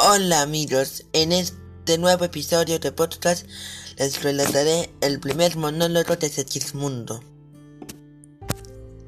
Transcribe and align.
Hola 0.00 0.42
amigos, 0.42 1.06
en 1.12 1.32
este 1.32 1.98
nuevo 1.98 2.24
episodio 2.24 2.78
de 2.78 2.92
podcast 2.92 3.44
les 3.96 4.22
relataré 4.22 4.90
el 5.00 5.18
primer 5.18 5.56
monólogo 5.56 6.14
de 6.14 6.28
Segismundo. 6.28 7.20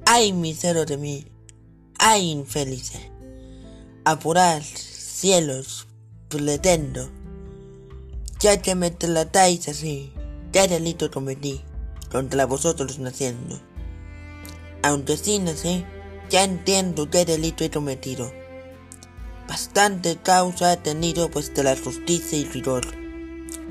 Ay 0.04 0.32
misero 0.32 0.86
de 0.86 0.96
mí, 0.96 1.26
ay 2.00 2.32
infelice, 2.32 3.12
apurar 4.04 4.64
cielos, 4.64 5.86
pretendo, 6.28 7.08
ya 8.40 8.60
que 8.60 8.74
me 8.74 8.90
tratáis 8.90 9.68
así, 9.68 10.12
qué 10.50 10.66
delito 10.66 11.08
cometí 11.12 11.60
contra 12.10 12.46
vosotros 12.46 12.98
naciendo. 12.98 13.60
Aunque 14.82 15.16
sí 15.16 15.38
nací, 15.38 15.84
ya 16.30 16.42
entiendo 16.42 17.08
qué 17.08 17.24
delito 17.24 17.62
he 17.62 17.70
cometido 17.70 18.39
bastante 19.50 20.16
causa 20.16 20.70
ha 20.70 20.76
tenido 20.76 21.28
vuestra 21.28 21.64
la 21.64 21.76
justicia 21.76 22.38
y 22.38 22.44
rigor, 22.44 22.86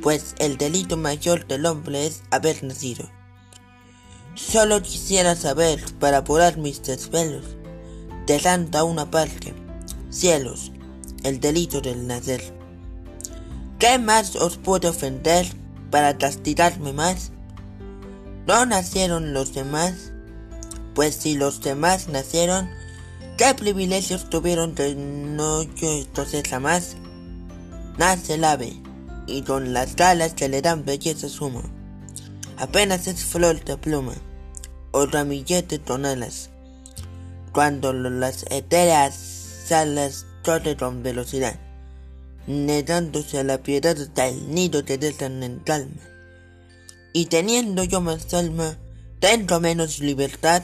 pues 0.01 0.35
el 0.37 0.57
delito 0.57 0.97
mayor 0.97 1.47
del 1.47 1.65
hombre 1.65 2.05
es 2.05 2.21
haber 2.31 2.65
nacido. 2.65 3.09
Solo 4.35 4.81
quisiera 4.81 5.37
saber, 5.37 5.81
para 5.97 6.17
apurar 6.17 6.57
mis 6.57 6.83
desvelos, 6.83 7.45
de 8.25 8.39
tanta 8.39 8.83
una 8.83 9.09
parte, 9.09 9.53
cielos, 10.09 10.73
el 11.23 11.39
delito 11.39 11.79
del 11.79 12.07
nacer. 12.07 12.43
¿Qué 13.79 13.99
más 13.99 14.35
os 14.35 14.57
puedo 14.57 14.89
ofender 14.89 15.47
para 15.91 16.17
castigarme 16.17 16.91
más? 16.91 17.31
¿No 18.47 18.65
nacieron 18.65 19.33
los 19.33 19.53
demás? 19.53 20.11
Pues 20.93 21.15
si 21.15 21.35
los 21.35 21.61
demás 21.61 22.09
nacieron, 22.09 22.69
¿Qué 23.39 23.55
privilegios 23.55 24.29
tuvieron 24.29 24.75
que 24.75 24.95
no 24.95 25.63
yo 25.63 25.99
entonces 25.99 26.43
jamás? 26.45 26.97
Nace 27.97 28.33
el 28.33 28.43
ave, 28.43 28.73
y 29.27 29.43
con 29.43 29.71
las 29.71 29.95
galas 29.95 30.33
que 30.33 30.49
le 30.49 30.61
dan 30.61 30.83
belleza 30.83 31.29
sumo. 31.29 31.63
Apenas 32.57 33.07
es 33.07 33.23
flor 33.23 33.63
de 33.63 33.77
pluma, 33.77 34.11
o 34.91 35.05
ramillete 35.05 35.79
con 35.79 36.05
alas. 36.05 36.49
Cuando 37.53 37.93
las 37.93 38.43
etéreas 38.49 39.71
alas 39.71 40.25
corren 40.43 40.77
con 40.77 41.01
velocidad, 41.01 41.57
negándose 42.45 43.39
a 43.39 43.45
la 43.45 43.59
piedad 43.59 43.95
del 43.95 44.53
nido 44.53 44.83
que 44.83 44.97
dejan 44.97 45.43
en 45.43 45.59
calma. 45.59 46.01
Y 47.13 47.27
teniendo 47.27 47.85
yo 47.85 48.01
más 48.01 48.33
alma, 48.33 48.77
tengo 49.21 49.61
menos 49.61 49.99
libertad. 49.99 50.61